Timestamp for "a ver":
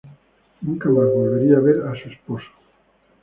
1.57-1.77